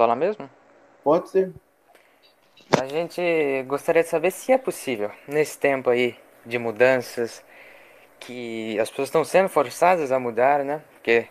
[0.00, 0.48] falar mesmo?
[1.04, 1.52] Pode ser.
[2.80, 3.20] A gente
[3.66, 6.16] gostaria de saber se é possível, nesse tempo aí
[6.46, 7.44] de mudanças,
[8.18, 10.80] que as pessoas estão sendo forçadas a mudar, né?
[10.92, 11.26] Porque,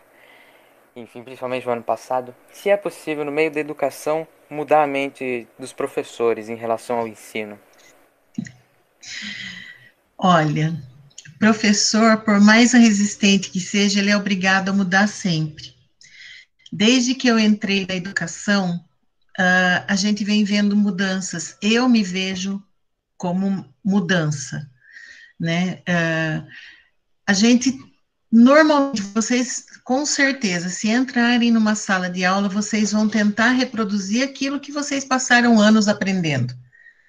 [0.96, 5.48] enfim, principalmente no ano passado, se é possível, no meio da educação, mudar a mente
[5.58, 7.60] dos professores em relação ao ensino.
[10.16, 10.76] Olha,
[11.40, 15.79] professor, por mais resistente que seja, ele é obrigado a mudar sempre.
[16.72, 18.84] Desde que eu entrei na educação,
[19.40, 21.58] uh, a gente vem vendo mudanças.
[21.62, 22.64] Eu me vejo
[23.18, 24.70] como mudança,
[25.40, 25.82] né?
[25.88, 26.48] Uh,
[27.28, 27.78] a gente
[28.32, 34.60] normalmente vocês com certeza, se entrarem numa sala de aula, vocês vão tentar reproduzir aquilo
[34.60, 36.54] que vocês passaram anos aprendendo,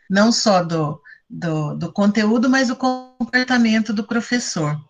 [0.09, 0.99] não só do,
[1.29, 4.81] do, do conteúdo, mas do comportamento do professor.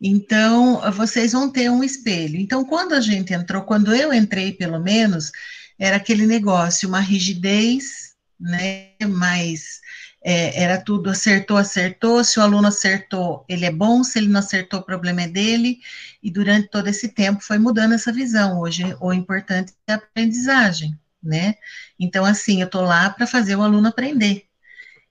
[0.00, 2.38] Então, vocês vão ter um espelho.
[2.40, 5.30] Então, quando a gente entrou, quando eu entrei, pelo menos,
[5.78, 9.80] era aquele negócio, uma rigidez, né, mais
[10.22, 14.40] é, era tudo acertou, acertou, se o aluno acertou, ele é bom, se ele não
[14.40, 15.78] acertou, o problema é dele,
[16.22, 20.98] e durante todo esse tempo foi mudando essa visão, hoje o importante é a aprendizagem,
[21.22, 21.54] né,
[21.98, 24.44] então assim, eu estou lá para fazer o aluno aprender,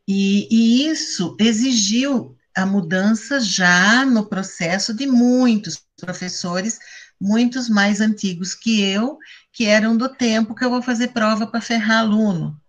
[0.07, 6.79] e, e isso exigiu a mudança já no processo de muitos professores,
[7.19, 9.17] muitos mais antigos que eu,
[9.51, 12.59] que eram do tempo que eu vou fazer prova para ferrar aluno,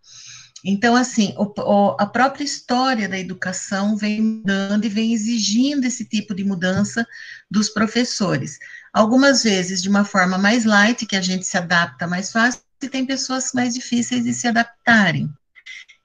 [0.65, 6.05] então, assim, o, o, a própria história da educação vem mudando e vem exigindo esse
[6.05, 7.07] tipo de mudança
[7.51, 8.59] dos professores.
[8.93, 12.89] Algumas vezes de uma forma mais light, que a gente se adapta mais fácil, e
[12.89, 15.31] tem pessoas mais difíceis de se adaptarem.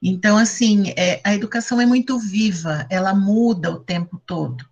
[0.02, 4.64] Então, assim, é, a educação é muito viva, ela muda o tempo todo,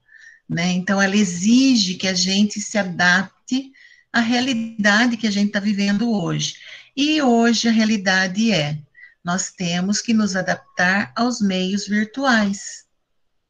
[0.49, 0.73] né?
[0.73, 3.73] Então, ela exige que a gente se adapte
[4.13, 6.57] à realidade que a gente está vivendo hoje.
[6.97, 8.79] E hoje a realidade é
[9.25, 12.85] nós temos que nos adaptar aos meios virtuais,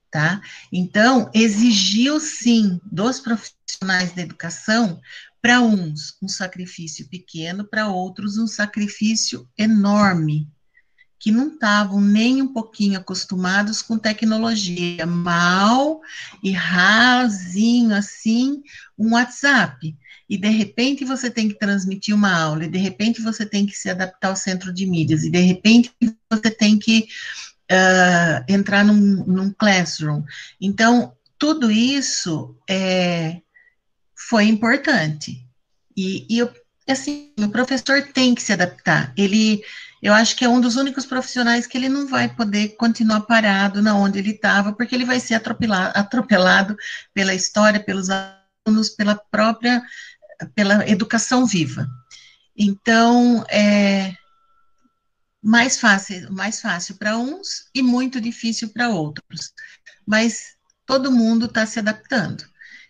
[0.08, 0.40] tá?
[0.72, 5.00] Então, exigiu sim dos profissionais da educação,
[5.42, 10.48] para uns um sacrifício pequeno, para outros um sacrifício enorme,
[11.24, 16.02] que não estavam nem um pouquinho acostumados com tecnologia, mal
[16.42, 18.62] e rasinho assim,
[18.98, 19.96] um WhatsApp
[20.28, 23.72] e de repente você tem que transmitir uma aula, e de repente você tem que
[23.72, 25.90] se adaptar ao centro de mídias, e de repente
[26.30, 27.06] você tem que
[27.72, 30.22] uh, entrar num, num, classroom.
[30.60, 33.40] Então, tudo isso é,
[34.14, 35.42] foi importante.
[35.96, 36.52] E, e eu,
[36.92, 39.12] assim, o professor tem que se adaptar.
[39.16, 39.62] Ele,
[40.02, 43.82] eu acho que é um dos únicos profissionais que ele não vai poder continuar parado
[43.82, 46.76] na onde ele estava, porque ele vai ser atropelado, atropelado
[47.12, 49.82] pela história, pelos alunos, pela própria
[50.54, 51.88] pela educação viva.
[52.56, 54.14] Então, é
[55.42, 59.52] mais fácil, mais fácil para uns e muito difícil para outros.
[60.06, 60.56] Mas
[60.86, 62.44] todo mundo está se adaptando.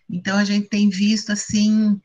[0.09, 1.99] Então, a gente tem visto, assim,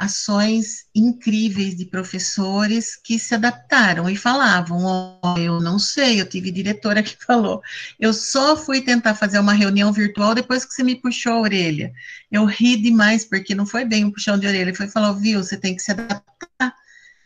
[0.00, 6.50] ações incríveis de professores que se adaptaram e falavam: oh, eu não sei, eu tive
[6.50, 7.62] diretora que falou,
[7.98, 11.92] eu só fui tentar fazer uma reunião virtual depois que você me puxou a orelha.
[12.32, 15.58] Eu ri demais, porque não foi bem um puxão de orelha, foi falar, viu, você
[15.58, 16.74] tem que se adaptar.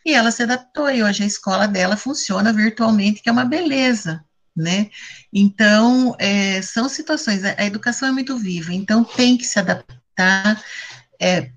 [0.05, 4.25] E ela se adaptou, e hoje a escola dela funciona virtualmente, que é uma beleza,
[4.55, 4.91] né?
[5.33, 10.61] Então, é, são situações, a, a educação é muito viva, então tem que se adaptar.
[11.21, 11.51] É,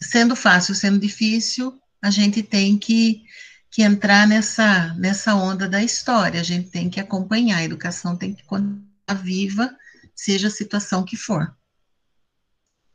[0.00, 3.24] sendo fácil, sendo difícil, a gente tem que,
[3.70, 8.34] que entrar nessa, nessa onda da história, a gente tem que acompanhar, a educação tem
[8.34, 8.86] que continuar
[9.22, 9.74] viva,
[10.14, 11.54] seja a situação que for.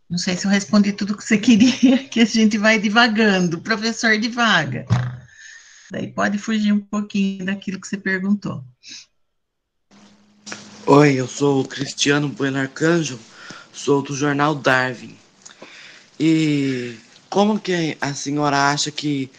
[0.10, 4.18] Não sei se eu respondi tudo que você queria, que a gente vai divagando, professor
[4.18, 4.86] divaga.
[5.92, 8.64] Daí pode fugir um pouquinho daquilo que você perguntou.
[10.86, 13.20] Oi, eu sou o Cristiano Bueno Arcanjo,
[13.72, 15.23] sou do jornal Darwin.
[16.26, 16.98] E
[17.30, 19.30] como que a senhora acha que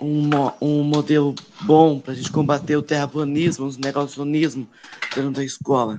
[0.00, 0.30] um,
[0.62, 4.70] um modelo bom para a gente combater o terraplanismo, o negacionismo
[5.12, 5.98] dentro da escola?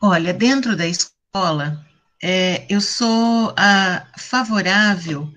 [0.00, 1.84] Olha, dentro da escola,
[2.22, 5.30] é, eu sou a, favorável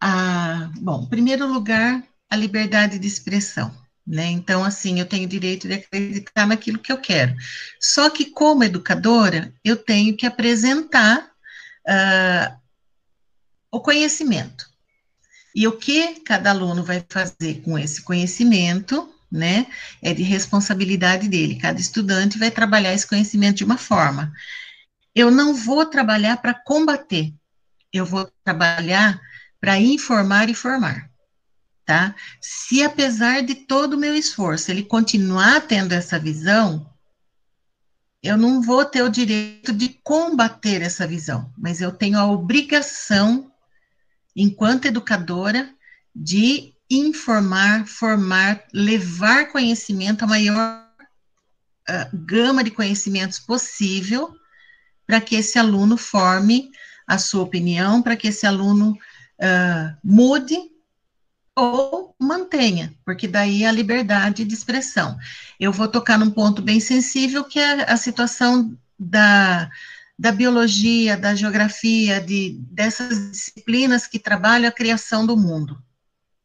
[0.00, 3.70] a, bom, em primeiro lugar, a liberdade de expressão.
[4.06, 4.28] Né?
[4.28, 7.36] Então, assim, eu tenho direito de acreditar naquilo que eu quero.
[7.78, 11.35] Só que, como educadora, eu tenho que apresentar
[11.88, 12.56] uh,
[13.70, 14.66] o conhecimento.
[15.54, 19.66] E o que cada aluno vai fazer com esse conhecimento, né,
[20.02, 21.58] é de responsabilidade dele.
[21.58, 24.32] Cada estudante vai trabalhar esse conhecimento de uma forma.
[25.14, 27.32] Eu não vou trabalhar para combater,
[27.92, 29.18] eu vou trabalhar
[29.58, 31.10] para informar e formar.
[31.86, 32.14] tá?
[32.40, 36.86] Se apesar de todo o meu esforço ele continuar tendo essa visão,
[38.26, 43.50] eu não vou ter o direito de combater essa visão, mas eu tenho a obrigação,
[44.34, 45.70] enquanto educadora,
[46.14, 50.86] de informar, formar, levar conhecimento, a maior
[51.88, 54.34] uh, gama de conhecimentos possível,
[55.06, 56.70] para que esse aluno forme
[57.06, 60.58] a sua opinião, para que esse aluno uh, mude
[61.54, 65.16] ou mantenha, porque daí é a liberdade de expressão.
[65.58, 69.70] Eu vou tocar num ponto bem sensível, que é a situação da,
[70.18, 75.82] da biologia, da geografia, de, dessas disciplinas que trabalham a criação do mundo,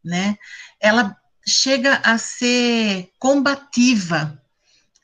[0.04, 0.38] né?
[0.80, 1.16] Ela
[1.48, 4.42] chega a ser combativa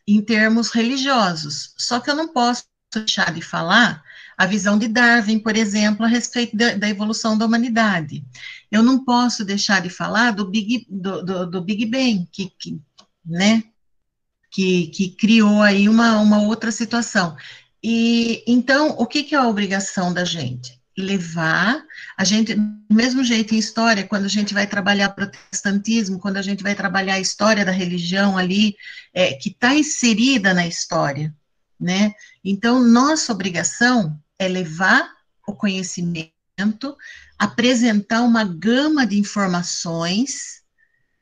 [0.07, 2.63] em termos religiosos, só que eu não posso
[2.93, 4.03] deixar de falar
[4.37, 8.23] a visão de Darwin, por exemplo, a respeito da, da evolução da humanidade.
[8.71, 12.79] Eu não posso deixar de falar do Big, do, do, do Big Bang, que, que,
[13.25, 13.63] né,
[14.57, 17.37] que, que criou aí uma, uma outra situação.
[17.83, 20.81] E então, o que, que é a obrigação da gente?
[20.97, 21.79] Levar
[22.17, 26.41] a gente, do mesmo jeito em história, quando a gente vai trabalhar protestantismo, quando a
[26.41, 28.75] gente vai trabalhar a história da religião ali,
[29.13, 31.31] é, que está inserida na história,
[31.79, 32.13] né?
[32.43, 35.07] Então, nossa obrigação é levar
[35.47, 36.97] o conhecimento,
[37.37, 40.63] apresentar uma gama de informações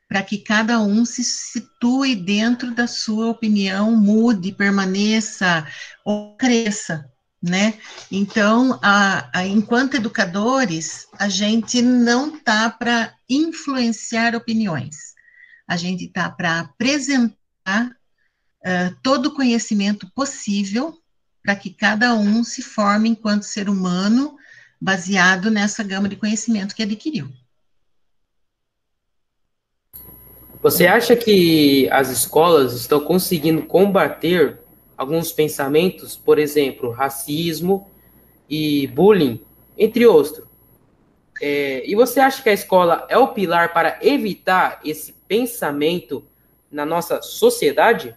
[0.08, 5.66] para que cada um se situe dentro da sua opinião, mude, permaneça
[6.04, 7.10] ou cresça,
[7.42, 7.78] né?
[8.10, 15.14] Então, a, a, enquanto educadores, a gente não tá para influenciar opiniões,
[15.66, 20.96] a gente tá para apresentar uh, todo o conhecimento possível
[21.42, 24.36] para que cada um se forme enquanto ser humano,
[24.80, 27.32] baseado nessa gama de conhecimento que adquiriu.
[30.66, 34.58] Você acha que as escolas estão conseguindo combater
[34.98, 37.88] alguns pensamentos, por exemplo, racismo
[38.50, 39.40] e bullying,
[39.78, 40.44] entre outros?
[41.40, 46.26] É, e você acha que a escola é o pilar para evitar esse pensamento
[46.68, 48.16] na nossa sociedade?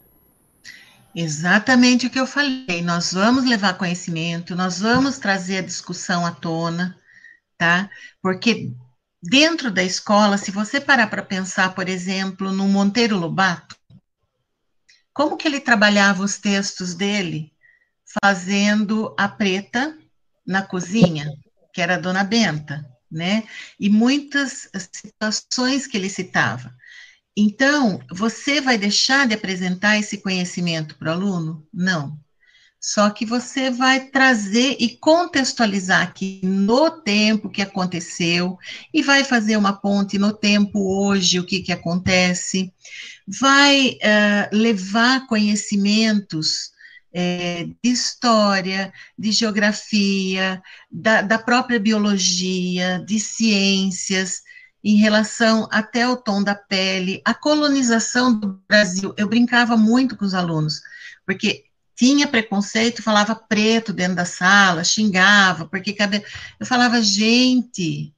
[1.13, 2.81] Exatamente o que eu falei.
[2.81, 6.97] Nós vamos levar conhecimento, nós vamos trazer a discussão à tona,
[7.59, 7.91] tá?
[8.23, 8.71] Porque
[9.21, 13.75] dentro da escola, se você parar para pensar, por exemplo, no Monteiro Lobato,
[15.13, 17.51] como que ele trabalhava os textos dele?
[18.23, 19.97] Fazendo a preta
[20.45, 21.31] na cozinha,
[21.73, 23.43] que era a dona Benta, né?
[23.79, 26.73] E muitas situações que ele citava.
[27.35, 31.67] Então, você vai deixar de apresentar esse conhecimento para o aluno?
[31.73, 32.19] Não.
[32.81, 38.57] Só que você vai trazer e contextualizar aqui no tempo que aconteceu
[38.93, 42.73] e vai fazer uma ponte no tempo hoje, o que, que acontece,
[43.27, 46.71] vai uh, levar conhecimentos
[47.11, 54.41] é, de história, de geografia, da, da própria biologia, de ciências,
[54.83, 59.13] em relação até o tom da pele, a colonização do Brasil.
[59.17, 60.81] Eu brincava muito com os alunos,
[61.25, 61.65] porque
[61.99, 66.23] tinha preconceito, falava preto dentro da sala, xingava, porque cabelo.
[66.57, 68.13] Eu falava, gente,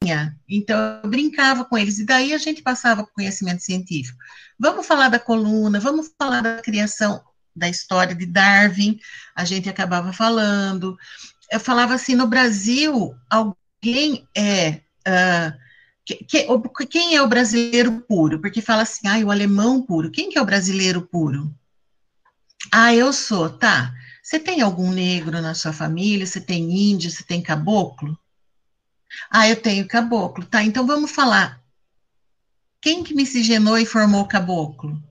[0.48, 4.20] então eu brincava com eles, e daí a gente passava para conhecimento científico.
[4.60, 7.24] Vamos falar da coluna, vamos falar da criação
[7.56, 9.00] da história de Darwin,
[9.36, 10.96] a gente acabava falando.
[11.52, 14.82] Eu falava assim: no Brasil, alguém é.
[15.08, 15.72] Uh,
[16.88, 18.40] quem é o brasileiro puro?
[18.40, 20.12] Porque fala assim, ah, o alemão puro.
[20.12, 21.52] Quem que é o brasileiro puro?
[22.74, 23.94] Ah, eu sou, tá.
[24.24, 26.26] Você tem algum negro na sua família?
[26.26, 27.12] Você tem índio?
[27.12, 28.18] Você tem caboclo?
[29.30, 30.46] Ah, eu tenho caboclo.
[30.46, 31.62] Tá, então vamos falar.
[32.82, 35.02] Quem que miscigenou e formou o caboclo?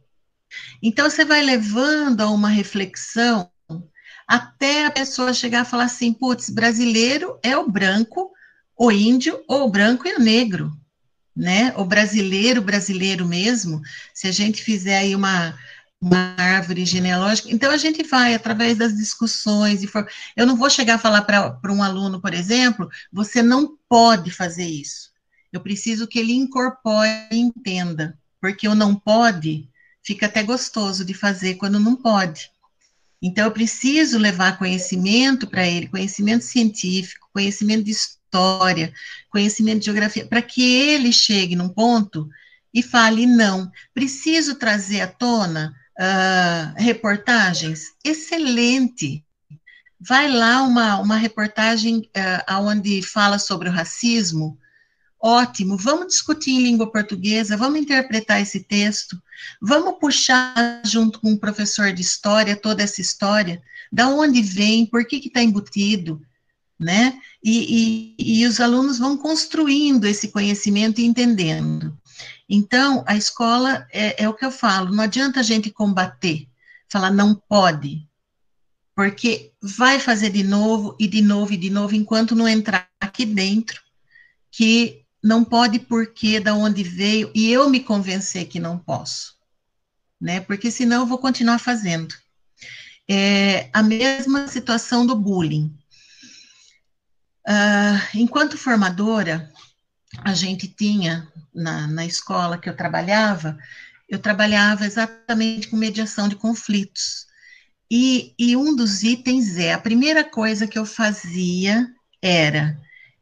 [0.82, 3.50] Então você vai levando a uma reflexão
[4.26, 8.30] até a pessoa chegar a falar assim, putz, brasileiro é o branco,
[8.76, 10.72] o índio, ou o branco e o negro
[11.40, 11.72] né?
[11.76, 13.80] O brasileiro, brasileiro mesmo,
[14.14, 15.56] se a gente fizer aí uma,
[16.00, 19.82] uma árvore genealógica, então a gente vai através das discussões.
[20.34, 24.64] Eu não vou chegar a falar para um aluno, por exemplo, você não pode fazer
[24.64, 25.10] isso.
[25.52, 29.68] Eu preciso que ele incorpore e entenda, porque o não pode
[30.02, 32.50] fica até gostoso de fazer quando não pode.
[33.22, 38.94] Então, eu preciso levar conhecimento para ele, conhecimento científico, conhecimento de história,
[39.28, 42.26] conhecimento de geografia, para que ele chegue num ponto
[42.72, 47.92] e fale: não, preciso trazer à tona uh, reportagens.
[48.04, 49.24] Excelente.
[50.00, 54.58] Vai lá uma, uma reportagem uh, onde fala sobre o racismo.
[55.22, 59.20] Ótimo, vamos discutir em língua portuguesa, vamos interpretar esse texto,
[59.60, 65.04] vamos puxar junto com o professor de história toda essa história, da onde vem, por
[65.04, 66.22] que está embutido,
[66.78, 67.20] né?
[67.44, 71.94] E, e, e os alunos vão construindo esse conhecimento e entendendo.
[72.52, 76.48] Então, a escola é, é o que eu falo, não adianta a gente combater,
[76.88, 78.04] falar não pode,
[78.92, 83.24] porque vai fazer de novo e de novo e de novo enquanto não entrar aqui
[83.24, 83.80] dentro
[84.50, 89.36] que não pode porque da onde veio e eu me convencer que não posso,
[90.20, 90.40] né?
[90.40, 92.12] Porque senão eu vou continuar fazendo.
[93.08, 95.72] É a mesma situação do bullying.
[97.48, 99.49] Uh, enquanto formadora,
[100.24, 103.58] a gente tinha na, na escola que eu trabalhava,
[104.08, 107.26] eu trabalhava exatamente com mediação de conflitos.
[107.90, 111.88] E, e um dos itens é: a primeira coisa que eu fazia
[112.22, 112.78] era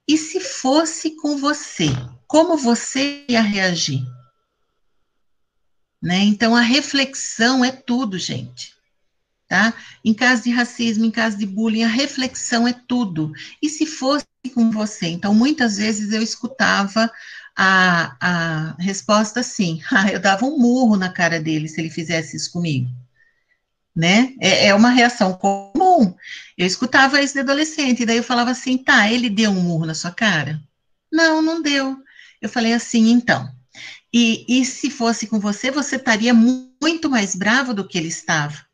[0.09, 1.89] e se fosse com você,
[2.27, 4.03] como você ia reagir?
[6.03, 6.21] Né?
[6.21, 8.75] Então, a reflexão é tudo, gente.
[9.47, 9.75] Tá?
[10.03, 13.33] Em caso de racismo, em caso de bullying, a reflexão é tudo.
[13.63, 15.07] E se fosse com você?
[15.09, 17.11] Então, muitas vezes eu escutava
[17.57, 22.37] a, a resposta assim: ah, eu dava um murro na cara dele se ele fizesse
[22.37, 22.89] isso comigo
[23.99, 24.33] né?
[24.41, 26.15] É, é, uma reação comum.
[26.57, 29.87] Eu escutava isso de adolescente, e daí eu falava assim, tá, ele deu um murro
[29.87, 30.63] na sua cara?
[31.13, 31.97] Não, não deu.
[32.41, 33.51] Eu falei assim, então.
[34.15, 38.65] E, e se fosse com você, você estaria muito mais bravo do que ele estava.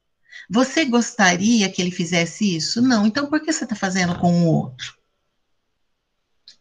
[0.51, 2.83] Você gostaria que ele fizesse isso?
[2.83, 3.07] Não.
[3.07, 4.95] Então, por que você está fazendo com o outro?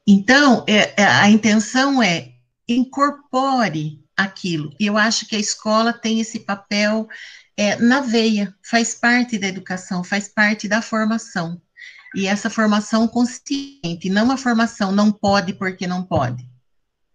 [0.05, 2.33] Então, é, é, a intenção é
[2.67, 4.73] incorpore aquilo.
[4.79, 7.07] E eu acho que a escola tem esse papel
[7.55, 11.61] é, na veia, faz parte da educação, faz parte da formação.
[12.15, 16.47] E essa formação consciente, não a formação não pode porque não pode.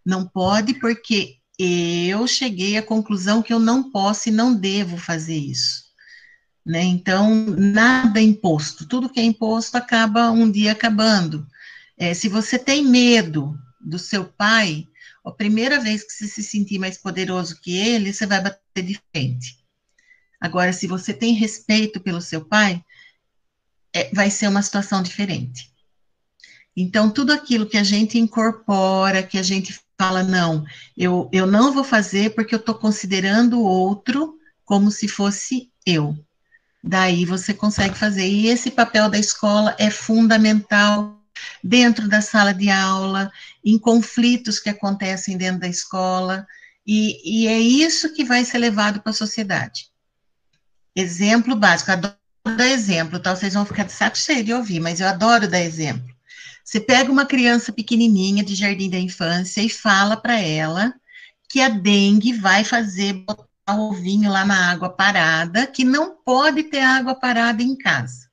[0.05, 5.37] Não pode porque eu cheguei à conclusão que eu não posso e não devo fazer
[5.37, 5.85] isso.
[6.65, 6.83] Né?
[6.83, 8.87] Então, nada é imposto.
[8.87, 11.47] Tudo que é imposto acaba um dia acabando.
[11.99, 14.87] É, se você tem medo do seu pai,
[15.25, 19.01] a primeira vez que você se sentir mais poderoso que ele, você vai bater de
[19.11, 19.59] frente.
[20.41, 22.83] Agora, se você tem respeito pelo seu pai,
[23.93, 25.73] é, vai ser uma situação diferente.
[26.77, 30.65] Então, tudo aquilo que a gente incorpora, que a gente fala, não,
[30.97, 36.17] eu, eu não vou fazer porque eu estou considerando o outro como se fosse eu.
[36.85, 38.29] Daí você consegue fazer.
[38.29, 41.18] E esse papel da escola é fundamental
[41.63, 43.31] dentro da sala de aula,
[43.65, 46.47] em conflitos que acontecem dentro da escola,
[46.87, 49.91] e, e é isso que vai ser levado para a sociedade.
[50.97, 53.37] Exemplo básico, adoro dar exemplo, tá?
[53.37, 56.09] Vocês vão ficar de saco cheio de ouvir, mas eu adoro dar exemplo.
[56.65, 60.95] Você pega uma criança pequenininha de jardim da infância e fala para ela
[61.49, 66.65] que a dengue vai fazer botar o ovinho lá na água parada, que não pode
[66.65, 68.29] ter água parada em casa.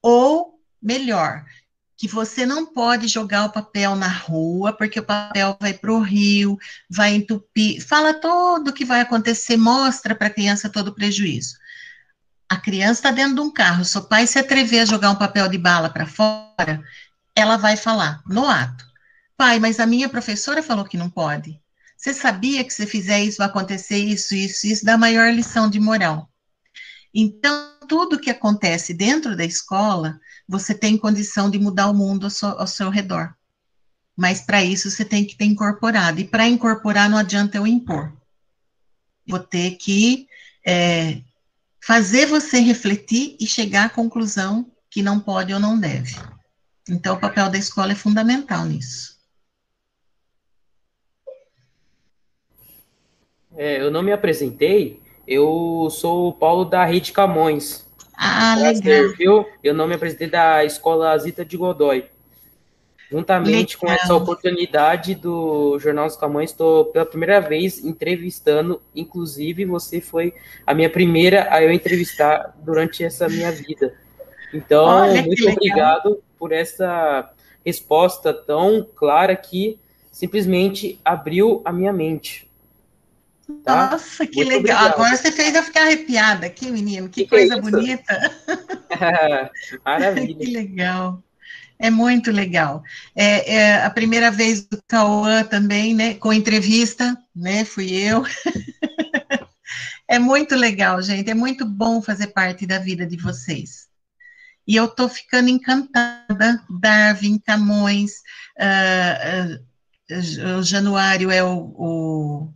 [0.00, 1.44] Ou, melhor,
[1.96, 6.00] que você não pode jogar o papel na rua, porque o papel vai para o
[6.00, 6.58] rio,
[6.90, 7.80] vai entupir.
[7.84, 11.56] Fala todo o que vai acontecer, mostra para a criança todo o prejuízo.
[12.48, 15.48] A criança está dentro de um carro, seu pai se atrever a jogar um papel
[15.48, 16.82] de bala para fora,
[17.34, 18.84] ela vai falar no ato:
[19.36, 21.60] pai, mas a minha professora falou que não pode.
[21.96, 25.80] Você sabia que se fizer isso vai acontecer isso, isso, isso, dá maior lição de
[25.80, 26.30] moral.
[27.12, 32.30] Então, tudo que acontece dentro da escola você tem condição de mudar o mundo ao
[32.30, 33.34] seu, ao seu redor.
[34.16, 36.20] Mas para isso você tem que ter incorporado.
[36.20, 38.12] E para incorporar não adianta eu impor.
[39.26, 40.28] Vou ter que
[40.64, 41.20] é,
[41.80, 46.16] fazer você refletir e chegar à conclusão que não pode ou não deve.
[46.88, 49.16] Então, o papel da escola é fundamental nisso.
[53.56, 57.85] É, eu não me apresentei, eu sou o Paulo da Rede Camões.
[58.16, 59.12] Ah, legal.
[59.16, 59.46] Viu?
[59.62, 62.06] Eu não me apresentei da Escola Zita de Godoy.
[63.10, 63.80] Juntamente legal.
[63.80, 70.34] com essa oportunidade do Jornal dos Camões, estou pela primeira vez entrevistando, inclusive você foi
[70.66, 73.94] a minha primeira a eu entrevistar durante essa minha vida.
[74.52, 77.30] Então, Olha, muito obrigado por essa
[77.64, 79.78] resposta tão clara que
[80.10, 82.45] simplesmente abriu a minha mente.
[83.64, 83.90] Tá?
[83.90, 84.58] Nossa, que Muito legal.
[84.58, 84.94] Obrigado.
[84.94, 87.08] Agora você fez eu ficar arrepiada aqui, menino.
[87.08, 88.32] Que, que coisa que é bonita.
[89.84, 90.34] Maravilha.
[90.34, 91.22] que legal.
[91.78, 92.82] É muito legal.
[93.14, 96.14] É, é, a primeira vez do Cauã também, né?
[96.14, 97.64] Com entrevista, né?
[97.64, 98.24] Fui eu.
[100.08, 101.30] é muito legal, gente.
[101.30, 103.86] É muito bom fazer parte da vida de vocês.
[104.66, 108.14] E eu estou ficando encantada, Darwin, Camões,
[108.58, 112.54] uh, uh, o Januário é o, o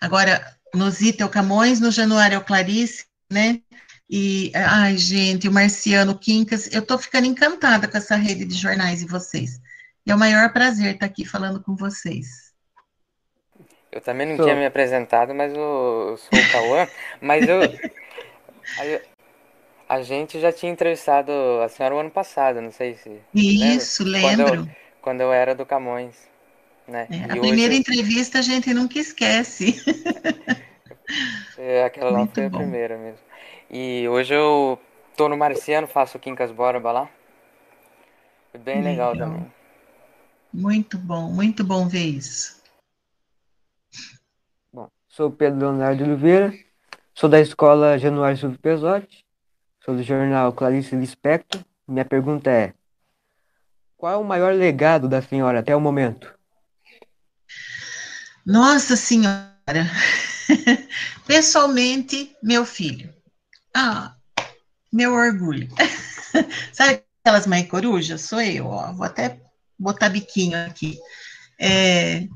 [0.00, 3.60] agora no Zita é o Camões, no Januário é o Clarice, né?
[4.08, 9.00] E, ai, gente, o Marciano Quincas, eu tô ficando encantada com essa rede de jornais
[9.00, 9.60] de vocês.
[10.06, 12.50] É o maior prazer estar aqui falando com vocês.
[13.92, 14.46] Eu também não sou.
[14.46, 15.60] tinha me apresentado, mas eu,
[16.10, 16.88] eu sou o Cauã,
[17.20, 17.60] mas eu,
[19.88, 21.32] a, a, gente já tinha entrevistado
[21.64, 23.20] a senhora o ano passado, não sei se.
[23.34, 24.30] Isso, lembra?
[24.30, 24.46] lembro.
[24.46, 26.29] Quando eu, quando eu era do Camões.
[26.90, 27.06] Né?
[27.08, 29.80] É, a primeira entrevista a gente nunca esquece.
[31.58, 32.56] É, aquela Muito lá foi bom.
[32.56, 33.20] a primeira mesmo.
[33.68, 34.78] E hoje eu
[35.16, 37.10] tô no Marciano, faço o Quincas Borba lá.
[38.50, 39.52] Foi bem legal, legal também.
[40.52, 42.62] Muito bom, muito bom ver isso.
[44.72, 46.52] Bom, sou Pedro Leonardo Oliveira,
[47.14, 49.24] sou da escola Januário Silvio Pesotti,
[49.84, 51.60] sou do jornal Clarice Lispector.
[51.86, 52.72] Minha pergunta é:
[53.96, 56.39] qual é o maior legado da senhora até o momento?
[58.44, 59.50] Nossa Senhora!
[61.26, 63.12] Pessoalmente, meu filho.
[63.74, 64.14] Ah,
[64.92, 65.68] meu orgulho.
[66.72, 68.22] Sabe aquelas mães corujas?
[68.22, 68.92] Sou eu, ó.
[68.92, 69.40] Vou até
[69.78, 70.98] botar biquinho aqui.
[71.58, 72.26] É,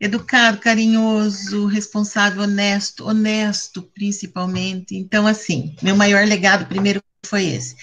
[0.00, 4.96] educado, carinhoso, responsável, honesto, honesto principalmente.
[4.96, 7.76] Então, assim, meu maior legado primeiro foi esse.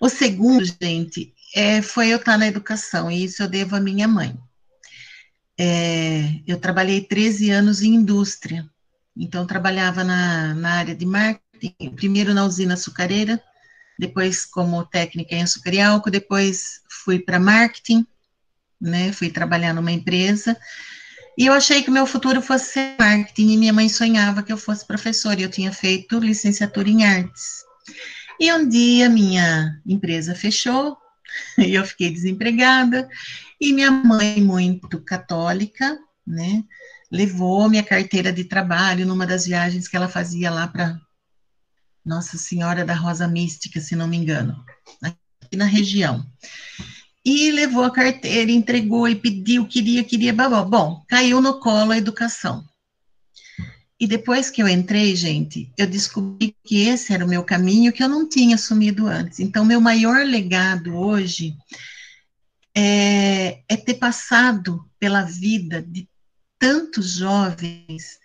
[0.00, 4.06] O segundo, gente, é, foi eu estar na educação, e isso eu devo à minha
[4.06, 4.38] mãe.
[5.58, 8.68] É, eu trabalhei 13 anos em indústria,
[9.16, 13.40] então trabalhava na, na área de marketing, primeiro na usina açucareira,
[13.98, 18.04] depois como técnica em açúcar e álcool, depois fui para marketing,
[18.80, 20.56] né, fui trabalhar numa empresa,
[21.38, 24.84] e eu achei que meu futuro fosse marketing, e minha mãe sonhava que eu fosse
[24.84, 27.64] professora, e eu tinha feito licenciatura em artes.
[28.40, 30.96] E um dia minha empresa fechou,
[31.58, 33.08] e eu fiquei desempregada,
[33.60, 36.62] e minha mãe, muito católica, né,
[37.10, 40.98] levou minha carteira de trabalho numa das viagens que ela fazia lá para
[42.04, 44.64] Nossa Senhora da Rosa Mística, se não me engano,
[45.02, 46.26] aqui na região.
[47.24, 50.62] E levou a carteira, entregou e pediu, queria, queria, babá.
[50.62, 52.62] Bom, caiu no colo a educação.
[53.98, 58.02] E depois que eu entrei, gente, eu descobri que esse era o meu caminho que
[58.02, 59.38] eu não tinha assumido antes.
[59.38, 61.56] Então, meu maior legado hoje
[62.76, 66.08] é, é ter passado pela vida de
[66.58, 68.18] tantos jovens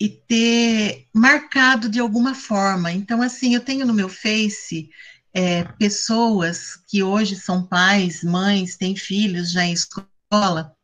[0.00, 2.90] e ter marcado de alguma forma.
[2.90, 4.88] Então, assim, eu tenho no meu Face
[5.34, 10.74] é, pessoas que hoje são pais, mães, têm filhos já em escola,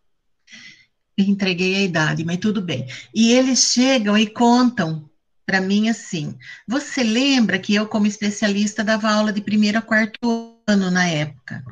[1.18, 2.86] entreguei a idade, mas tudo bem.
[3.14, 5.08] E eles chegam e contam
[5.44, 10.60] para mim assim: você lembra que eu, como especialista, dava aula de primeiro a quarto
[10.66, 11.64] ano na época?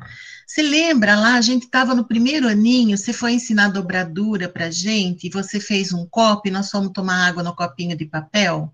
[0.47, 5.29] Você lembra lá, a gente estava no primeiro aninho, você foi ensinar dobradura para gente,
[5.29, 8.73] você fez um copo e nós fomos tomar água no copinho de papel?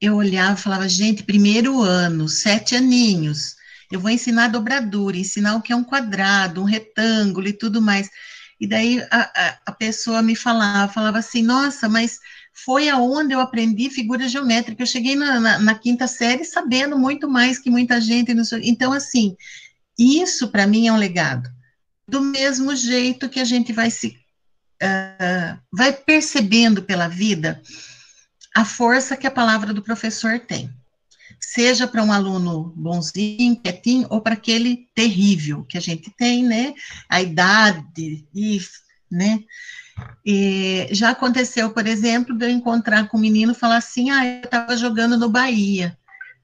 [0.00, 3.56] Eu olhava e falava, gente, primeiro ano, sete aninhos,
[3.90, 8.10] eu vou ensinar dobradura, ensinar o que é um quadrado, um retângulo e tudo mais.
[8.58, 12.18] E daí a, a, a pessoa me falava, falava assim, nossa, mas
[12.52, 14.82] foi aonde eu aprendi figura geométrica.
[14.82, 18.32] Eu cheguei na, na, na quinta série sabendo muito mais que muita gente.
[18.62, 19.36] Então, assim,
[19.98, 21.50] isso para mim é um legado.
[22.08, 24.16] Do mesmo jeito que a gente vai se
[24.82, 27.60] uh, vai percebendo pela vida
[28.54, 30.70] a força que a palavra do professor tem
[31.40, 36.74] seja para um aluno bonzinho, quietinho, ou para aquele terrível que a gente tem, né?
[37.08, 38.60] A idade, e,
[39.10, 39.40] né?
[40.24, 44.24] E já aconteceu, por exemplo, de eu encontrar com um menino e falar assim: ah,
[44.26, 45.96] eu estava jogando no Bahia,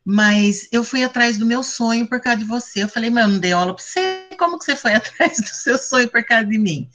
[0.05, 2.83] mas eu fui atrás do meu sonho por causa de você.
[2.83, 5.49] Eu falei, mas eu não dei aula para você, como que você foi atrás do
[5.49, 6.89] seu sonho por causa de mim?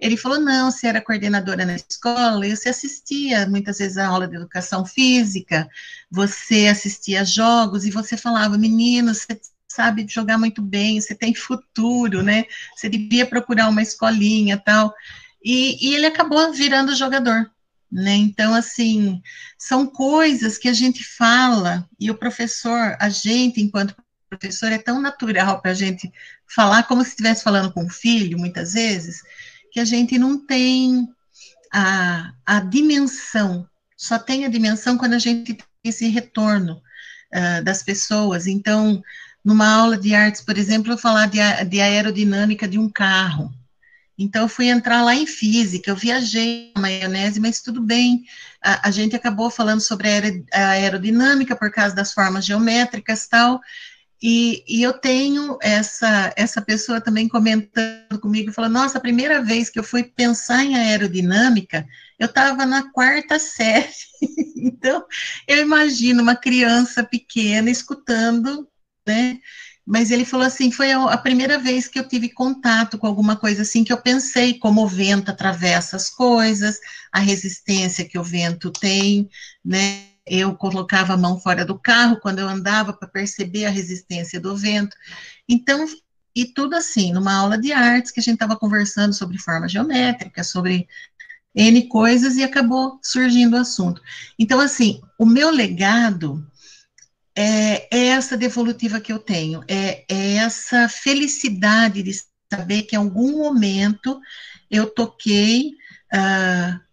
[0.00, 4.28] Ele falou: não, você era coordenadora na escola, e você assistia muitas vezes a aula
[4.28, 5.68] de educação física,
[6.10, 12.22] você assistia jogos e você falava, menino, você sabe jogar muito bem, você tem futuro,
[12.22, 12.44] né?
[12.76, 14.92] Você devia procurar uma escolinha tal.
[15.44, 17.50] E, e ele acabou virando jogador,
[17.90, 18.14] né?
[18.16, 19.22] Então, assim,
[19.58, 23.94] são coisas que a gente fala, e o professor, a gente, enquanto
[24.28, 26.10] professor, é tão natural para a gente
[26.46, 29.22] falar como se estivesse falando com o filho, muitas vezes,
[29.78, 31.08] que a gente não tem
[31.72, 33.64] a, a dimensão,
[33.96, 36.82] só tem a dimensão quando a gente tem esse retorno
[37.32, 38.48] uh, das pessoas.
[38.48, 39.00] Então,
[39.44, 43.52] numa aula de artes, por exemplo, eu falar de, de aerodinâmica de um carro.
[44.18, 48.24] Então, eu fui entrar lá em física, eu viajei na maionese, mas tudo bem.
[48.60, 50.08] A, a gente acabou falando sobre
[50.52, 53.60] a aerodinâmica por causa das formas geométricas tal,
[54.20, 59.70] E, e, eu tenho essa, essa pessoa também comentando comigo, falando, nossa, a primeira vez
[59.70, 61.86] que eu fui pensar em aerodinâmica,
[62.18, 63.86] eu estava na quarta série.
[64.56, 65.04] então,
[65.46, 68.68] eu imagino uma criança pequena escutando,
[69.06, 69.38] né?
[69.86, 73.36] Mas ele falou assim, foi a, a primeira vez que eu tive contato com alguma
[73.36, 76.78] coisa assim, que eu pensei como o vento atravessa as coisas,
[77.10, 79.28] a resistência que o vento tem,
[79.64, 80.07] né?
[80.30, 84.56] Eu colocava a mão fora do carro quando eu andava para perceber a resistência do
[84.56, 84.96] vento.
[85.48, 85.86] Então,
[86.34, 90.44] e tudo assim, numa aula de artes que a gente estava conversando sobre forma geométrica,
[90.44, 90.88] sobre
[91.54, 94.00] N coisas e acabou surgindo o assunto.
[94.38, 96.46] Então, assim, o meu legado
[97.34, 102.12] é, é essa devolutiva que eu tenho, é, é essa felicidade de
[102.52, 104.20] saber que em algum momento
[104.70, 105.72] eu toquei
[106.12, 106.87] uh,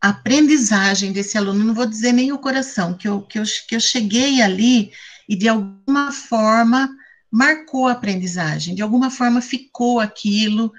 [0.00, 3.80] aprendizagem desse aluno, não vou dizer nem o coração, que eu, que eu, que eu
[3.80, 4.92] cheguei ali
[5.28, 6.88] e de alguma forma
[7.30, 10.72] marcou a aprendizagem, de alguma forma ficou aquilo.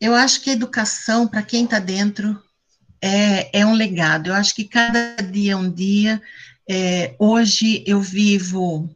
[0.00, 2.40] Eu acho que a educação, para quem está dentro,
[3.00, 4.28] é, é um legado.
[4.28, 6.22] Eu acho que cada dia é um dia.
[6.68, 8.88] É, hoje eu vivo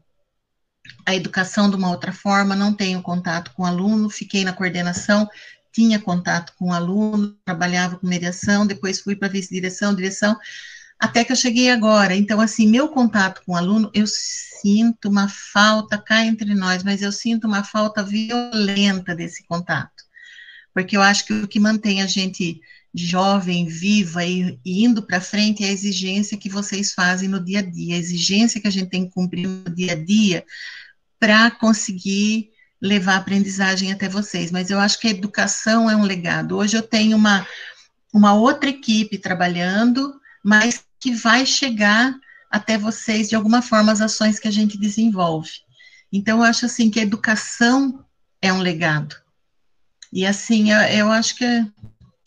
[1.05, 5.29] a educação de uma outra forma, não tenho contato com aluno, fiquei na coordenação,
[5.77, 10.35] tinha contato com o aluno, trabalhava com mediação, depois fui para vice-direção, direção,
[10.99, 12.17] até que eu cheguei agora.
[12.17, 17.03] Então, assim, meu contato com o aluno, eu sinto uma falta, cá entre nós, mas
[17.03, 20.03] eu sinto uma falta violenta desse contato.
[20.73, 22.59] Porque eu acho que o que mantém a gente
[22.95, 27.59] jovem, viva e, e indo para frente é a exigência que vocês fazem no dia
[27.59, 30.43] a dia, a exigência que a gente tem que cumprir no dia a dia
[31.21, 36.03] para conseguir levar a aprendizagem até vocês, mas eu acho que a educação é um
[36.03, 36.57] legado.
[36.57, 37.47] Hoje eu tenho uma,
[38.13, 42.15] uma outra equipe trabalhando, mas que vai chegar
[42.51, 45.51] até vocês de alguma forma as ações que a gente desenvolve.
[46.13, 48.05] Então, eu acho assim que a educação
[48.41, 49.17] é um legado.
[50.13, 51.67] E assim, eu, eu acho que é,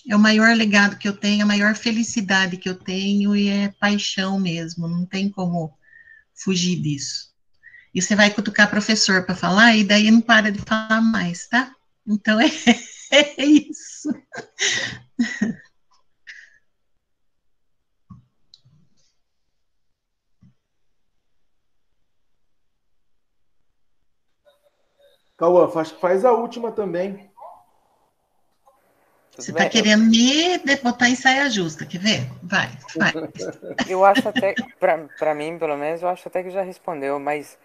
[0.10, 3.70] é o maior legado que eu tenho, a maior felicidade que eu tenho e é
[3.80, 5.74] paixão mesmo, não tem como
[6.36, 7.29] fugir disso.
[7.94, 11.74] E você vai cutucar professor para falar, e daí não para de falar mais, tá?
[12.08, 12.50] Então é,
[13.12, 14.10] é isso.
[25.38, 27.30] Cauã, acho que faz a última também.
[29.38, 32.30] Você está querendo me botar em saia justa, quer ver?
[32.44, 33.14] Vai, vai.
[33.88, 34.54] Eu acho até,
[35.18, 37.58] para mim, pelo menos, eu acho até que já respondeu, mas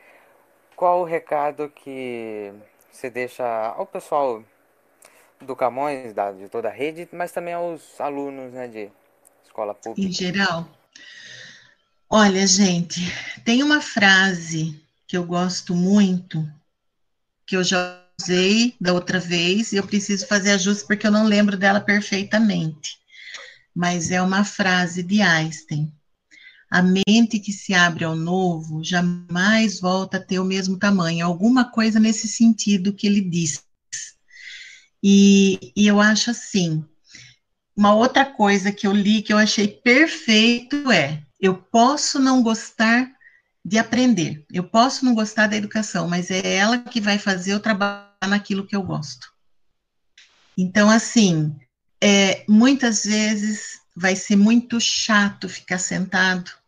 [0.76, 2.52] qual o recado que
[2.90, 3.44] você deixa
[3.76, 4.44] ao pessoal
[5.40, 8.90] do Camões, de toda a rede, mas também aos alunos né, de
[9.44, 10.08] escola pública?
[10.08, 10.68] Em geral.
[12.08, 13.00] Olha, gente,
[13.44, 16.46] tem uma frase que eu gosto muito,
[17.46, 21.24] que eu já usei da outra vez, e eu preciso fazer ajuste porque eu não
[21.24, 22.98] lembro dela perfeitamente.
[23.74, 25.92] Mas é uma frase de Einstein.
[26.74, 31.24] A mente que se abre ao novo jamais volta a ter o mesmo tamanho.
[31.24, 33.62] Alguma coisa nesse sentido que ele diz.
[35.00, 36.84] E, e eu acho assim.
[37.76, 43.08] Uma outra coisa que eu li que eu achei perfeito é: eu posso não gostar
[43.64, 47.60] de aprender, eu posso não gostar da educação, mas é ela que vai fazer eu
[47.60, 49.32] trabalhar naquilo que eu gosto.
[50.58, 51.54] Então, assim,
[52.02, 56.63] é, muitas vezes vai ser muito chato ficar sentado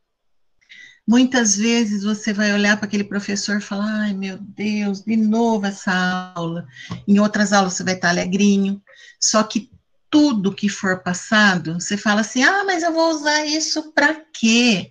[1.07, 5.65] Muitas vezes você vai olhar para aquele professor e falar: ai meu Deus, de novo
[5.65, 6.67] essa aula.
[7.07, 8.83] Em outras aulas você vai estar alegrinho.
[9.21, 9.71] Só que
[10.11, 14.91] tudo que for passado, você fala assim: ah, mas eu vou usar isso para quê?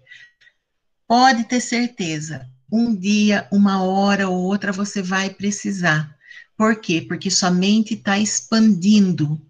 [1.06, 6.16] Pode ter certeza, um dia, uma hora ou outra você vai precisar.
[6.58, 7.04] Por quê?
[7.06, 9.42] Porque sua mente está expandindo.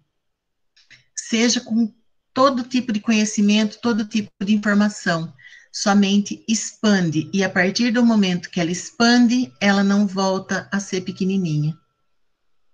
[1.14, 1.94] Seja com
[2.34, 5.32] todo tipo de conhecimento, todo tipo de informação
[5.78, 10.80] sua mente expande, e a partir do momento que ela expande, ela não volta a
[10.80, 11.78] ser pequenininha.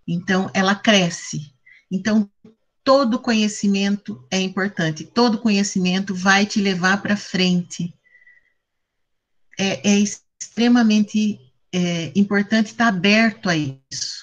[0.07, 1.53] Então, ela cresce.
[1.91, 2.31] Então,
[2.85, 7.93] todo conhecimento é importante, todo conhecimento vai te levar para frente.
[9.59, 11.41] É, é extremamente
[11.73, 14.22] é, importante estar aberto a isso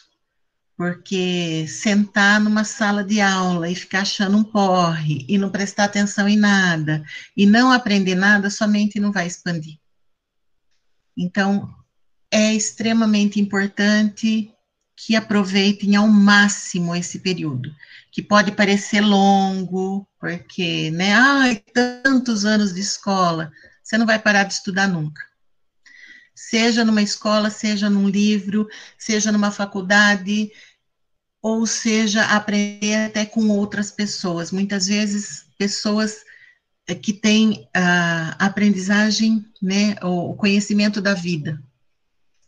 [0.79, 6.25] porque sentar numa sala de aula e ficar achando um porre e não prestar atenção
[6.25, 7.03] em nada
[7.35, 9.77] e não aprender nada, sua mente não vai expandir.
[11.17, 11.69] Então,
[12.31, 14.53] é extremamente importante
[14.95, 17.69] que aproveitem ao máximo esse período,
[18.09, 23.51] que pode parecer longo, porque, né, ai, tantos anos de escola,
[23.83, 25.21] você não vai parar de estudar nunca.
[26.33, 28.65] seja numa escola, seja num livro,
[28.97, 30.49] seja numa faculdade,
[31.41, 34.51] ou seja, aprender até com outras pessoas.
[34.51, 36.17] Muitas vezes, pessoas
[36.87, 41.61] eh, que têm a aprendizagem, né, o conhecimento da vida.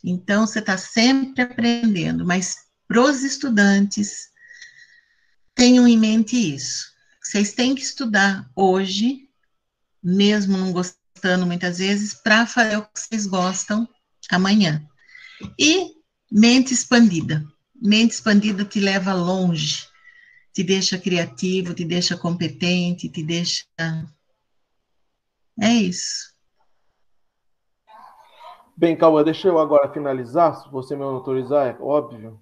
[0.03, 2.55] Então, você está sempre aprendendo, mas
[2.87, 4.29] para os estudantes,
[5.55, 6.91] tenham em mente isso.
[7.23, 9.29] Vocês têm que estudar hoje,
[10.03, 13.87] mesmo não gostando muitas vezes, para fazer o que vocês gostam
[14.29, 14.85] amanhã.
[15.59, 15.91] E
[16.31, 17.45] mente expandida.
[17.81, 19.87] Mente expandida te leva longe,
[20.53, 23.65] te deixa criativo, te deixa competente, te deixa.
[25.59, 26.31] É isso.
[28.77, 32.39] Bem, Cauã, deixa eu agora finalizar, se você me autorizar, é óbvio.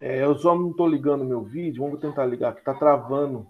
[0.00, 3.46] É, eu só não estou ligando meu vídeo, vamos tentar ligar, que tá travando.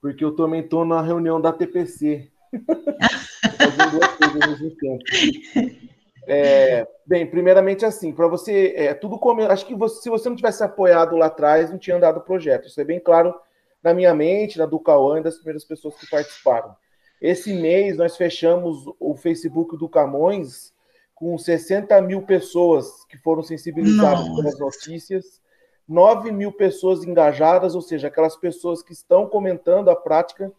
[0.00, 2.30] Porque eu também estou na reunião da TPC.
[3.58, 5.87] Fazendo duas coisas ao mesmo tempo.
[6.30, 10.36] É, bem, primeiramente assim, para você, é, tudo como, acho que você, se você não
[10.36, 12.68] tivesse apoiado lá atrás, não tinha andado o projeto.
[12.68, 13.34] Isso é bem claro
[13.82, 16.76] na minha mente, na do Cauã e das primeiras pessoas que participaram.
[17.20, 20.72] Esse mês nós fechamos o Facebook do Camões
[21.14, 24.36] com 60 mil pessoas que foram sensibilizadas Nossa.
[24.36, 25.40] pelas notícias,
[25.88, 30.52] 9 mil pessoas engajadas, ou seja, aquelas pessoas que estão comentando a prática.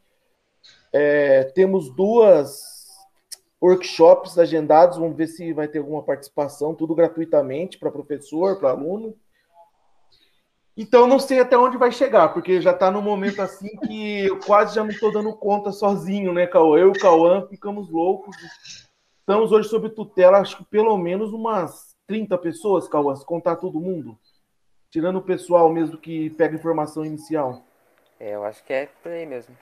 [0.92, 2.79] É, temos duas
[3.62, 9.16] workshops agendados, vamos ver se vai ter alguma participação, tudo gratuitamente para professor, para aluno.
[10.78, 14.40] Então não sei até onde vai chegar, porque já está no momento assim que eu
[14.40, 16.80] quase já não estou dando conta sozinho, né, Cauã?
[16.80, 18.36] Eu e o Cauã ficamos loucos.
[19.20, 23.80] Estamos hoje sob tutela, acho que pelo menos umas 30 pessoas, Cauã, se contar todo
[23.80, 24.18] mundo.
[24.90, 27.62] Tirando o pessoal mesmo que pega informação inicial.
[28.18, 29.56] É, eu acho que é por aí mesmo.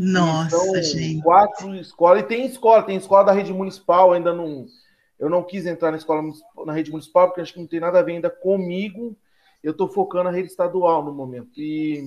[0.00, 1.22] Nossa, então, gente.
[1.22, 2.22] Quatro escolas.
[2.22, 4.66] E tem escola, tem escola da rede municipal, ainda não.
[5.18, 6.22] Eu não quis entrar na escola
[6.64, 9.14] na rede municipal, porque acho que não tem nada a ver ainda comigo.
[9.62, 11.50] Eu estou focando na rede estadual no momento.
[11.58, 12.02] E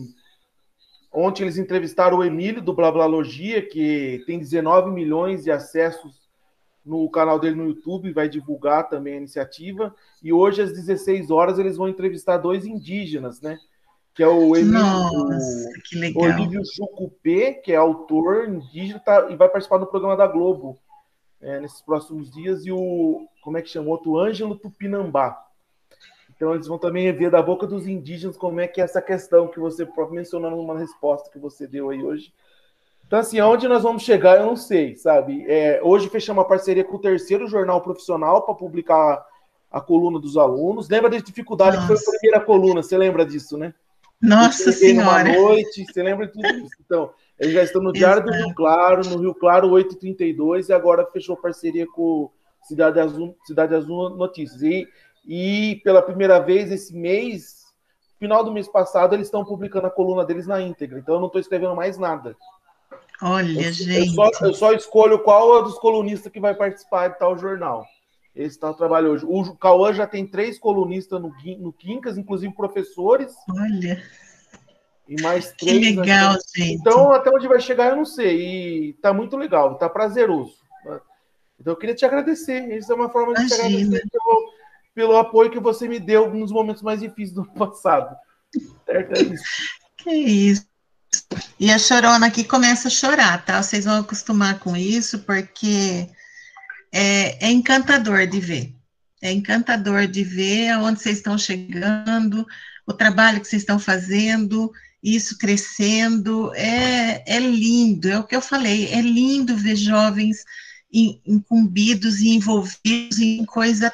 [1.12, 6.24] ontem eles entrevistaram o Emílio do Blablalogia, que tem 19 milhões de acessos
[6.84, 9.96] no canal dele no YouTube, vai divulgar também a iniciativa.
[10.22, 13.60] E hoje, às 16 horas, eles vão entrevistar dois indígenas, né?
[14.14, 16.24] Que é o Emílio, Nossa, legal.
[16.24, 20.78] Olívio Chucupê, que é autor indígena tá, e vai participar do programa da Globo
[21.42, 23.88] é, nesses próximos dias, e o, como é que chama?
[23.88, 25.44] O outro Ângelo Tupinambá.
[26.36, 29.48] Então eles vão também ver da boca dos indígenas como é que é essa questão
[29.48, 32.34] que você mencionou numa resposta que você deu aí hoje.
[33.06, 35.46] Então, assim, aonde nós vamos chegar, eu não sei, sabe?
[35.48, 39.26] É, hoje fechamos uma parceria com o terceiro jornal profissional para publicar
[39.72, 40.90] a coluna dos alunos.
[40.90, 41.94] Lembra da dificuldade Nossa.
[41.94, 42.82] que foi a primeira coluna?
[42.82, 43.74] Você lembra disso, né?
[44.24, 45.34] Nossa Senhora!
[45.34, 46.76] noite, você lembra de tudo isso?
[46.86, 51.06] Então, eles já estão no Diário do Rio Claro, no Rio Claro 832, e agora
[51.12, 52.32] fechou parceria com
[52.64, 54.62] Cidade Azul, Cidade Azul Notícias.
[54.62, 54.88] E,
[55.28, 57.66] e pela primeira vez esse mês,
[58.18, 61.00] final do mês passado, eles estão publicando a coluna deles na íntegra.
[61.00, 62.34] Então eu não estou escrevendo mais nada.
[63.22, 64.08] Olha, eu, gente.
[64.08, 67.86] Eu só, eu só escolho qual é dos colunistas que vai participar de tal jornal.
[68.36, 69.26] Esse está trabalho hoje.
[69.28, 73.34] O Cauã já tem três colunistas no, no Quincas, inclusive professores.
[73.50, 74.02] Olha.
[75.08, 75.78] E mais três.
[75.78, 76.74] Que legal, gente.
[76.74, 78.90] Então, até onde vai chegar, eu não sei.
[78.90, 80.56] E tá muito legal, tá prazeroso.
[81.60, 82.76] Então, eu queria te agradecer.
[82.76, 83.58] Isso é uma forma de Imagina.
[83.58, 84.54] te agradecer pelo,
[84.96, 88.16] pelo apoio que você me deu nos momentos mais difíceis do passado.
[88.86, 89.14] Certo?
[89.14, 89.44] É isso.
[89.98, 90.74] Que isso.
[91.60, 93.62] E a chorona aqui começa a chorar, tá?
[93.62, 96.10] Vocês vão acostumar com isso, porque
[96.94, 98.76] é, é encantador de ver.
[99.20, 102.46] É encantador de ver aonde vocês estão chegando,
[102.86, 106.54] o trabalho que vocês estão fazendo, isso crescendo.
[106.54, 110.44] É, é lindo, é o que eu falei, é lindo ver jovens
[111.26, 113.92] incumbidos e envolvidos em coisa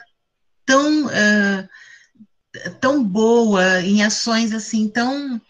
[0.65, 1.69] tão, uh,
[2.81, 5.41] tão boa, em ações assim tão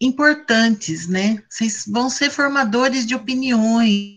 [0.00, 1.42] importantes, né?
[1.50, 4.15] Vocês vão ser formadores de opiniões,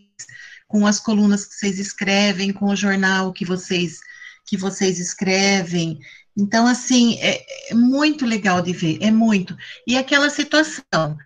[0.69, 3.99] com as colunas que vocês escrevem, com o jornal que vocês
[4.45, 5.99] que vocês escrevem.
[6.35, 9.55] Então, assim, é, é muito legal de ver, é muito.
[9.85, 11.17] E aquela situação,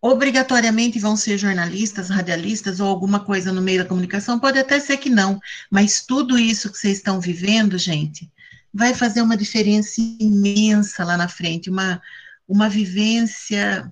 [0.00, 4.98] obrigatoriamente vão ser jornalistas, radialistas ou alguma coisa no meio da comunicação, pode até ser
[4.98, 5.40] que não,
[5.70, 8.30] mas tudo isso que vocês estão vivendo, gente,
[8.72, 12.00] vai fazer uma diferença imensa lá na frente, uma,
[12.46, 13.90] uma vivência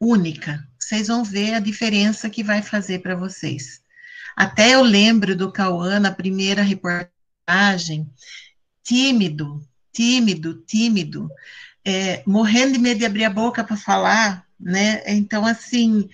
[0.00, 0.66] única.
[0.78, 3.80] Vocês vão ver a diferença que vai fazer para vocês.
[4.38, 8.08] Até eu lembro do Cauã na primeira reportagem,
[8.84, 9.60] tímido,
[9.92, 11.28] tímido, tímido,
[11.84, 15.02] é, morrendo de medo de abrir a boca para falar, né?
[15.08, 16.08] Então, assim,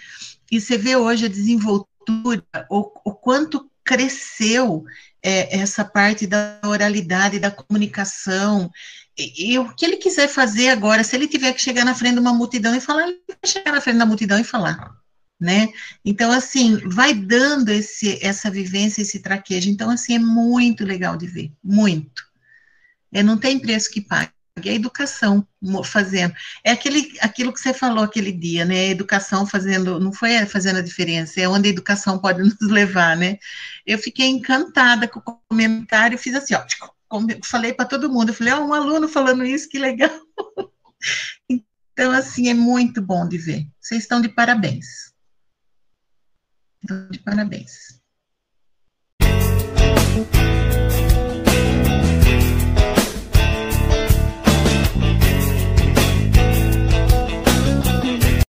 [0.50, 4.86] e você vê hoje a desenvoltura, o, o quanto cresceu
[5.22, 8.70] é, essa parte da oralidade, da comunicação,
[9.18, 12.14] e, e, o que ele quiser fazer agora, se ele tiver que chegar na frente
[12.14, 14.96] de uma multidão e falar, ele vai chegar na frente da multidão e falar,
[15.40, 15.68] né?
[16.04, 19.68] Então, assim, vai dando esse, essa vivência, esse traquejo.
[19.68, 22.24] Então, assim, é muito legal de ver, muito.
[23.12, 24.32] É, não tem preço que pague.
[24.62, 25.46] É a educação
[25.84, 26.32] fazendo.
[26.62, 28.76] É aquele, aquilo que você falou aquele dia, né?
[28.76, 33.16] A educação fazendo, não foi fazendo a diferença, é onde a educação pode nos levar,
[33.16, 33.38] né?
[33.84, 36.64] Eu fiquei encantada com o comentário, fiz assim, ó,
[37.44, 40.10] falei para todo mundo, falei, ó, oh, um aluno falando isso, que legal.
[41.96, 43.68] Então, assim, é muito bom de ver.
[43.80, 45.13] Vocês estão de parabéns.
[46.84, 47.98] Estão de parabéns.